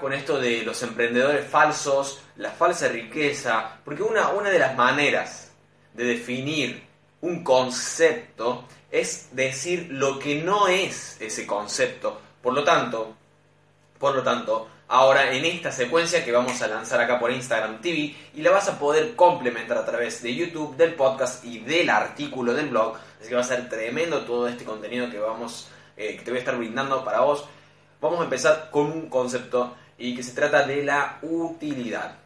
con 0.00 0.12
esto 0.12 0.38
de 0.38 0.62
los 0.62 0.82
emprendedores 0.82 1.46
falsos, 1.48 2.20
la 2.36 2.50
falsa 2.50 2.88
riqueza, 2.88 3.78
porque 3.84 4.02
una, 4.02 4.28
una 4.28 4.50
de 4.50 4.58
las 4.58 4.76
maneras 4.76 5.50
de 5.94 6.04
definir 6.04 6.82
un 7.22 7.42
concepto 7.42 8.64
es 8.90 9.28
decir 9.32 9.88
lo 9.90 10.18
que 10.18 10.42
no 10.42 10.68
es 10.68 11.16
ese 11.20 11.46
concepto. 11.46 12.20
Por 12.42 12.52
lo 12.52 12.62
tanto, 12.64 13.16
por 13.98 14.14
lo 14.14 14.22
tanto, 14.22 14.68
ahora 14.88 15.32
en 15.32 15.44
esta 15.44 15.72
secuencia 15.72 16.24
que 16.24 16.32
vamos 16.32 16.60
a 16.62 16.68
lanzar 16.68 17.00
acá 17.00 17.18
por 17.18 17.32
Instagram 17.32 17.80
TV 17.80 18.14
y 18.34 18.42
la 18.42 18.50
vas 18.50 18.68
a 18.68 18.78
poder 18.78 19.16
complementar 19.16 19.78
a 19.78 19.86
través 19.86 20.22
de 20.22 20.34
YouTube, 20.34 20.76
del 20.76 20.94
podcast 20.94 21.44
y 21.44 21.60
del 21.60 21.90
artículo 21.90 22.52
del 22.54 22.68
blog. 22.68 22.96
Así 23.18 23.30
que 23.30 23.34
va 23.34 23.40
a 23.40 23.44
ser 23.44 23.68
tremendo 23.68 24.20
todo 24.20 24.48
este 24.48 24.64
contenido 24.64 25.10
que 25.10 25.18
vamos 25.18 25.68
eh, 25.96 26.16
que 26.16 26.22
te 26.22 26.30
voy 26.30 26.36
a 26.36 26.40
estar 26.40 26.56
brindando 26.56 27.04
para 27.04 27.20
vos. 27.20 27.46
Vamos 28.00 28.20
a 28.20 28.24
empezar 28.24 28.68
con 28.70 28.86
un 28.86 29.08
concepto 29.08 29.76
y 29.98 30.14
que 30.14 30.22
se 30.22 30.32
trata 30.32 30.66
de 30.66 30.84
la 30.84 31.18
utilidad. 31.22 32.18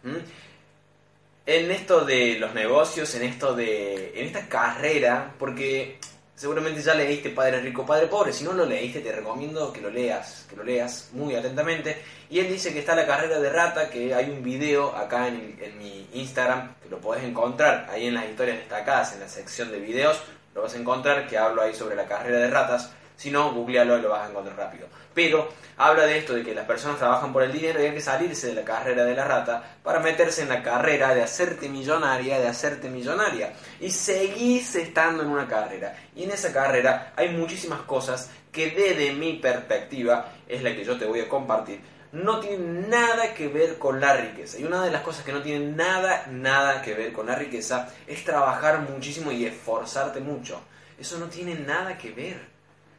En 1.47 1.71
esto 1.71 2.05
de 2.05 2.39
los 2.39 2.55
negocios, 2.55 3.15
en 3.15 3.23
esto 3.23 3.55
de 3.55 4.21
en 4.21 4.27
esta 4.27 4.47
carrera, 4.48 5.35
porque 5.39 5.98
seguramente 6.37 6.83
ya 6.83 6.95
leíste 6.95 7.31
Padre 7.31 7.61
Rico, 7.61 7.87
Padre 7.87 8.07
Pobre. 8.07 8.33
Si 8.33 8.45
no 8.45 8.53
lo 8.53 8.67
leíste, 8.67 9.01
te 9.01 9.12
recomiendo 9.12 9.73
que 9.73 9.81
lo 9.81 9.91
leas, 9.91 10.47
que 10.48 10.57
lo 10.57 10.62
leas 10.62 11.09
muy 11.12 11.35
atentamente. 11.35 12.03
Y 12.29 12.39
él 12.39 12.48
dice 12.48 12.73
que 12.73 12.81
está 12.81 12.95
la 12.95 13.07
carrera 13.07 13.41
de 13.41 13.51
rata, 13.51 13.89
que 13.89 14.15
hay 14.15 14.31
un 14.31 14.43
video 14.43 14.95
acá 14.95 15.29
en, 15.29 15.59
en 15.61 15.79
mi 15.79 16.07
Instagram, 16.12 16.75
que 16.83 16.91
lo 16.91 16.98
podés 16.98 17.25
encontrar 17.25 17.89
ahí 17.91 18.07
en 18.07 18.15
las 18.15 18.27
historias 18.27 18.59
destacadas, 18.59 19.15
en 19.15 19.20
la 19.20 19.29
sección 19.29 19.73
de 19.73 19.81
videos, 19.81 20.20
lo 20.55 20.62
vas 20.62 20.75
a 20.75 20.79
encontrar, 20.79 21.27
que 21.27 21.39
hablo 21.39 21.62
ahí 21.62 21.75
sobre 21.75 21.97
la 21.97 22.05
carrera 22.05 22.39
de 22.39 22.51
ratas. 22.51 22.91
Si 23.16 23.30
no, 23.30 23.52
googlealo 23.52 23.98
y 23.98 24.02
lo 24.02 24.11
vas 24.11 24.27
a 24.27 24.30
encontrar 24.30 24.57
rápido. 24.57 24.87
Pero 25.15 25.48
habla 25.77 26.05
de 26.05 26.19
esto, 26.19 26.34
de 26.34 26.43
que 26.43 26.55
las 26.55 26.66
personas 26.66 26.98
trabajan 26.98 27.33
por 27.33 27.43
el 27.43 27.53
dinero 27.53 27.83
y 27.83 27.87
hay 27.87 27.95
que 27.95 28.01
salirse 28.01 28.48
de 28.48 28.55
la 28.55 28.65
carrera 28.65 29.05
de 29.05 29.15
la 29.15 29.25
rata 29.25 29.77
para 29.83 30.01
meterse 30.01 30.43
en 30.43 30.48
la 30.48 30.62
carrera 30.62 31.15
de 31.15 31.22
hacerte 31.22 31.69
millonaria, 31.69 32.39
de 32.39 32.48
hacerte 32.48 32.89
millonaria. 32.89 33.53
Y 33.81 33.91
seguís 33.91 34.75
estando 34.75 35.22
en 35.22 35.28
una 35.28 35.47
carrera. 35.47 35.97
Y 36.17 36.25
en 36.25 36.31
esa 36.31 36.53
carrera 36.53 37.12
hay 37.17 37.31
muchísimas 37.31 37.81
cosas 37.83 38.31
que 38.50 38.70
desde 38.70 39.12
mi 39.12 39.34
perspectiva, 39.34 40.33
es 40.47 40.62
la 40.62 40.75
que 40.75 40.84
yo 40.84 40.98
te 40.98 41.06
voy 41.06 41.20
a 41.20 41.28
compartir, 41.28 41.81
no 42.12 42.41
tienen 42.41 42.91
nada 42.91 43.33
que 43.33 43.48
ver 43.48 43.78
con 43.78 43.98
la 43.98 44.15
riqueza. 44.15 44.59
Y 44.59 44.65
una 44.65 44.84
de 44.84 44.91
las 44.91 45.00
cosas 45.00 45.25
que 45.25 45.33
no 45.33 45.42
tienen 45.42 45.77
nada, 45.77 46.27
nada 46.31 46.83
que 46.83 46.94
ver 46.94 47.12
con 47.12 47.27
la 47.27 47.34
riqueza 47.34 47.89
es 48.06 48.22
trabajar 48.25 48.81
muchísimo 48.81 49.33
y 49.33 49.47
esforzarte 49.47 50.20
mucho. 50.20 50.61
Eso 50.98 51.19
no 51.19 51.27
tiene 51.27 51.55
nada 51.55 51.97
que 51.97 52.11
ver. 52.12 52.52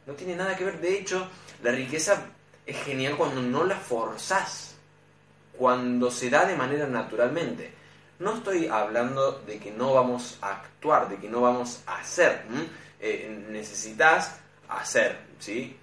No 0.06 0.14
tiene 0.14 0.36
nada 0.36 0.56
que 0.56 0.64
ver. 0.64 0.80
De 0.80 0.98
hecho, 0.98 1.28
la 1.62 1.70
riqueza 1.70 2.26
es 2.66 2.76
genial 2.84 3.16
cuando 3.16 3.42
no 3.42 3.64
la 3.64 3.76
forzás. 3.76 4.74
Cuando 5.56 6.10
se 6.10 6.30
da 6.30 6.44
de 6.44 6.56
manera 6.56 6.86
naturalmente. 6.86 7.72
No 8.18 8.36
estoy 8.36 8.68
hablando 8.68 9.40
de 9.40 9.58
que 9.58 9.70
no 9.70 9.94
vamos 9.94 10.38
a 10.40 10.52
actuar, 10.52 11.08
de 11.08 11.16
que 11.16 11.28
no 11.28 11.40
vamos 11.40 11.82
a 11.86 11.98
hacer. 11.98 12.42
Eh, 13.00 13.44
necesitas 13.50 14.36
hacer, 14.68 15.18
¿sí? 15.38 15.76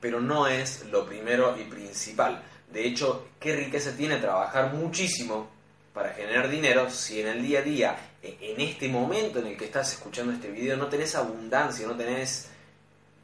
Pero 0.00 0.20
no 0.20 0.46
es 0.46 0.84
lo 0.86 1.06
primero 1.06 1.56
y 1.58 1.64
principal. 1.64 2.42
De 2.72 2.86
hecho, 2.86 3.28
¿qué 3.38 3.54
riqueza 3.54 3.92
tiene 3.96 4.18
trabajar 4.18 4.72
muchísimo 4.74 5.48
para 5.94 6.10
generar 6.10 6.48
dinero 6.48 6.90
si 6.90 7.20
en 7.20 7.28
el 7.28 7.42
día 7.42 7.60
a 7.60 7.62
día, 7.62 7.96
e, 8.22 8.36
en 8.40 8.60
este 8.60 8.88
momento 8.88 9.38
en 9.38 9.46
el 9.46 9.56
que 9.56 9.64
estás 9.64 9.92
escuchando 9.92 10.32
este 10.32 10.50
video, 10.50 10.76
no 10.76 10.88
tenés 10.88 11.14
abundancia, 11.14 11.86
no 11.86 11.96
tenés 11.96 12.50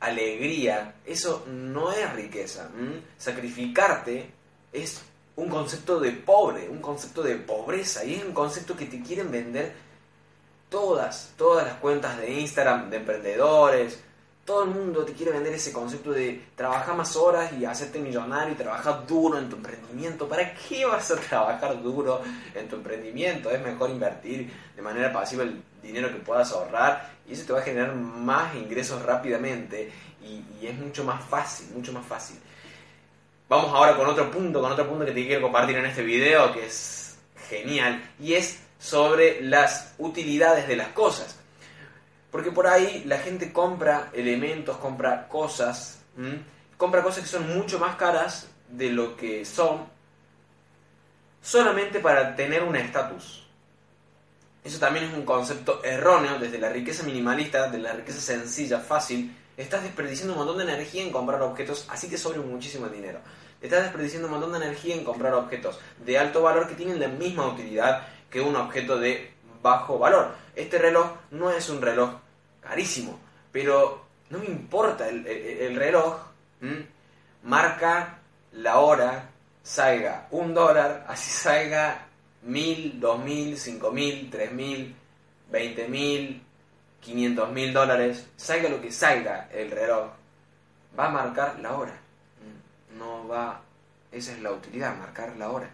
alegría, 0.03 0.97
eso 1.06 1.47
no 1.48 1.92
es 1.92 2.12
riqueza. 2.12 2.69
Sacrificarte 3.17 4.31
es 4.72 5.00
un 5.36 5.48
concepto 5.48 6.00
de 6.00 6.11
pobre, 6.11 6.69
un 6.69 6.81
concepto 6.81 7.22
de 7.22 7.36
pobreza, 7.36 8.05
y 8.05 8.14
es 8.14 8.25
un 8.25 8.33
concepto 8.33 8.77
que 8.77 8.86
te 8.86 9.00
quieren 9.00 9.30
vender 9.30 9.73
todas, 10.69 11.33
todas 11.36 11.67
las 11.67 11.77
cuentas 11.77 12.18
de 12.18 12.33
Instagram, 12.33 12.91
de 12.91 12.96
emprendedores, 12.96 14.02
todo 14.45 14.64
el 14.64 14.70
mundo 14.70 15.05
te 15.05 15.13
quiere 15.13 15.33
vender 15.33 15.55
ese 15.55 15.73
concepto 15.73 16.11
de 16.11 16.42
trabajar 16.57 16.97
más 16.97 17.14
horas 17.17 17.53
y 17.53 17.64
hacerte 17.64 18.01
millonario 18.01 18.55
y 18.55 18.57
trabajar 18.57 19.07
duro 19.07 19.39
en 19.39 19.48
tu 19.48 19.57
emprendimiento. 19.57 20.29
¿Para 20.29 20.53
qué 20.55 20.85
vas 20.85 21.11
a 21.13 21.17
trabajar 21.17 21.80
duro 21.80 22.20
en 22.55 22.69
tu 22.69 22.77
emprendimiento? 22.77 23.51
Es 23.51 23.63
mejor 23.63 23.91
invertir 23.91 24.51
de 24.75 24.83
manera 24.83 25.13
pasiva 25.13 25.45
el 25.45 25.63
dinero 25.80 26.08
que 26.08 26.19
puedas 26.19 26.51
ahorrar 26.53 27.11
y 27.29 27.35
eso 27.35 27.47
te 27.47 27.53
va 27.53 27.61
a 27.61 27.63
generar 27.63 27.95
más 27.95 28.55
ingresos 28.57 29.03
rápidamente 29.03 29.92
y, 30.23 30.42
y 30.61 30.67
es 30.67 30.77
mucho 30.77 31.05
más 31.05 31.23
fácil, 31.24 31.69
mucho 31.74 31.92
más 31.92 32.05
fácil. 32.05 32.36
Vamos 33.48 33.70
ahora 33.73 33.97
con 33.97 34.09
otro 34.09 34.30
punto, 34.30 34.61
con 34.61 34.73
otro 34.73 34.89
punto 34.89 35.05
que 35.05 35.13
te 35.13 35.27
quiero 35.27 35.42
compartir 35.42 35.77
en 35.77 35.86
este 35.86 36.03
video 36.03 36.53
que 36.53 36.67
es 36.67 37.17
genial 37.48 38.03
y 38.19 38.35
es 38.35 38.59
sobre 38.80 39.41
las 39.42 39.95
utilidades 39.98 40.67
de 40.67 40.74
las 40.74 40.89
cosas. 40.89 41.39
Porque 42.33 42.51
por 42.51 42.67
ahí 42.67 43.05
la 43.07 43.19
gente 43.19 43.53
compra 43.53 44.11
elementos, 44.15 44.79
compra 44.79 45.29
cosas, 45.29 46.01
compra 46.79 47.03
cosas 47.03 47.23
que 47.23 47.29
son 47.29 47.55
mucho 47.55 47.79
más 47.79 47.97
caras 47.97 48.48
de 48.69 48.91
lo 48.91 49.17
que 49.17 49.45
son, 49.45 49.87
solamente 51.42 52.01
para 52.01 52.35
tener 52.35 52.63
un 52.63 52.75
estatus. 52.75 53.47
Eso 54.65 54.79
también 54.79 55.05
es 55.05 55.13
un 55.13 55.27
concepto 55.27 55.85
erróneo 55.85 56.39
desde 56.39 56.59
la 56.59 56.71
riqueza 56.71 57.03
minimalista, 57.03 57.69
de 57.69 57.79
la 57.79 57.92
riqueza 57.92 58.21
sencilla, 58.21 58.79
fácil. 58.79 59.37
Estás 59.57 59.83
desperdiciando 59.83 60.33
un 60.33 60.39
montón 60.39 60.59
de 60.59 60.73
energía 60.73 61.03
en 61.03 61.13
comprar 61.13 61.42
objetos, 61.42 61.85
así 61.91 62.09
que 62.09 62.17
sobre 62.17 62.39
muchísimo 62.39 62.89
dinero. 62.89 63.19
Estás 63.61 63.83
desperdiciando 63.83 64.29
un 64.29 64.33
montón 64.33 64.53
de 64.53 64.65
energía 64.65 64.95
en 64.95 65.05
comprar 65.05 65.35
objetos 65.35 65.79
de 66.05 66.19
alto 66.19 66.42
valor 66.42 66.67
que 66.67 66.77
tienen 66.77 66.98
la 66.98 67.09
misma 67.09 67.47
utilidad 67.47 68.07
que 68.31 68.41
un 68.41 68.57
objeto 68.57 68.98
de 68.98 69.35
bajo 69.63 69.98
valor. 69.98 70.35
Este 70.57 70.79
reloj 70.79 71.09
no 71.31 71.51
es 71.51 71.69
un 71.69 71.83
reloj 71.83 72.22
carísimo, 72.62 73.18
pero 73.50 74.05
no 74.30 74.39
me 74.39 74.46
importa, 74.46 75.08
el, 75.08 75.77
reloj 75.77 76.20
marca 77.42 78.18
la 78.52 78.78
hora, 78.78 79.28
salga 79.62 80.27
un 80.30 80.55
dólar, 80.55 81.05
así 81.08 81.30
salga 81.30 82.06
mil, 82.42 82.98
dos 83.00 83.23
mil, 83.23 83.58
cinco 83.58 83.90
mil, 83.90 84.30
tres 84.30 84.52
mil, 84.52 84.95
veinte 85.50 85.89
mil, 85.89 86.42
quinientos 87.00 87.50
mil 87.50 87.73
dólares, 87.73 88.27
salga 88.36 88.68
lo 88.68 88.80
que 88.80 88.92
salga 88.92 89.48
el 89.52 89.70
reloj, 89.70 90.11
va 90.98 91.06
a 91.06 91.11
marcar 91.11 91.58
la 91.61 91.77
hora. 91.77 91.98
No 92.96 93.27
va, 93.27 93.61
esa 94.11 94.33
es 94.33 94.40
la 94.40 94.52
utilidad, 94.52 94.96
marcar 94.96 95.36
la 95.36 95.50
hora. 95.50 95.70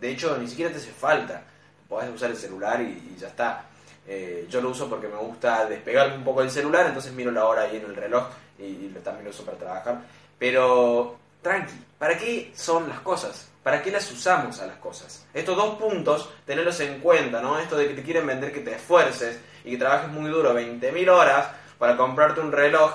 De 0.00 0.10
hecho, 0.10 0.36
ni 0.38 0.48
siquiera 0.48 0.72
te 0.72 0.78
hace 0.78 0.90
falta, 0.90 1.42
podés 1.88 2.10
usar 2.10 2.30
el 2.30 2.36
celular 2.36 2.80
y 2.80 3.16
ya 3.18 3.28
está. 3.28 3.66
Eh, 4.06 4.46
yo 4.50 4.60
lo 4.60 4.70
uso 4.70 4.88
porque 4.88 5.08
me 5.08 5.16
gusta 5.16 5.64
despegarme 5.66 6.16
un 6.16 6.24
poco 6.24 6.40
del 6.40 6.50
celular, 6.50 6.86
entonces 6.86 7.12
miro 7.12 7.30
la 7.30 7.46
hora 7.46 7.62
ahí 7.62 7.76
en 7.76 7.84
el 7.84 7.94
reloj 7.94 8.26
y, 8.58 8.88
también 9.02 9.24
lo 9.24 9.30
uso 9.30 9.44
para 9.44 9.58
trabajar. 9.58 10.00
Pero 10.38 11.16
tranqui, 11.40 11.74
¿para 11.98 12.18
qué 12.18 12.52
son 12.54 12.88
las 12.88 13.00
cosas? 13.00 13.48
¿Para 13.62 13.80
qué 13.80 13.90
las 13.90 14.10
usamos 14.10 14.60
a 14.60 14.66
las 14.66 14.76
cosas? 14.76 15.24
Estos 15.32 15.56
dos 15.56 15.76
puntos, 15.76 16.28
tenerlos 16.44 16.80
en 16.80 16.98
cuenta, 17.00 17.40
¿no? 17.40 17.58
Esto 17.58 17.76
de 17.76 17.88
que 17.88 17.94
te 17.94 18.02
quieren 18.02 18.26
vender 18.26 18.52
que 18.52 18.60
te 18.60 18.74
esfuerces 18.74 19.38
y 19.64 19.72
que 19.72 19.78
trabajes 19.78 20.10
muy 20.10 20.30
duro 20.30 20.52
20.000 20.52 21.08
horas 21.08 21.46
para 21.78 21.96
comprarte 21.96 22.40
un 22.40 22.50
reloj 22.50 22.92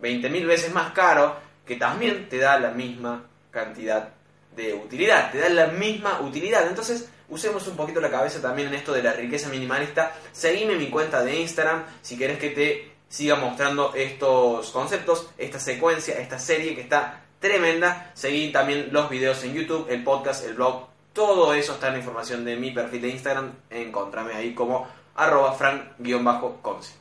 20.000 0.00 0.46
veces 0.46 0.72
más 0.72 0.92
caro, 0.92 1.36
que 1.66 1.76
también 1.76 2.28
te 2.28 2.38
da 2.38 2.58
la 2.58 2.70
misma 2.70 3.24
cantidad 3.50 4.08
de 4.56 4.74
utilidad, 4.74 5.30
te 5.30 5.38
da 5.38 5.48
la 5.48 5.66
misma 5.68 6.20
utilidad. 6.20 6.66
Entonces, 6.66 7.08
usemos 7.28 7.66
un 7.68 7.76
poquito 7.76 8.00
la 8.00 8.10
cabeza 8.10 8.40
también 8.40 8.68
en 8.68 8.74
esto 8.74 8.92
de 8.92 9.02
la 9.02 9.12
riqueza 9.12 9.48
minimalista. 9.48 10.14
Seguime 10.32 10.76
mi 10.76 10.88
cuenta 10.88 11.22
de 11.22 11.40
Instagram 11.40 11.84
si 12.02 12.18
querés 12.18 12.38
que 12.38 12.50
te 12.50 12.92
siga 13.08 13.36
mostrando 13.36 13.94
estos 13.94 14.70
conceptos, 14.70 15.30
esta 15.38 15.58
secuencia, 15.58 16.18
esta 16.18 16.38
serie 16.38 16.74
que 16.74 16.82
está 16.82 17.22
tremenda. 17.40 18.12
Seguí 18.14 18.52
también 18.52 18.88
los 18.92 19.08
videos 19.08 19.42
en 19.44 19.54
YouTube, 19.54 19.86
el 19.88 20.04
podcast, 20.04 20.44
el 20.44 20.54
blog, 20.54 20.90
todo 21.12 21.52
eso 21.54 21.74
está 21.74 21.88
en 21.88 21.94
la 21.94 21.98
información 21.98 22.44
de 22.44 22.56
mi 22.56 22.70
perfil 22.70 23.02
de 23.02 23.08
Instagram. 23.08 23.52
Encontrame 23.70 24.34
ahí 24.34 24.54
como 24.54 24.86
arroba 25.16 25.52
frank-conce. 25.54 26.94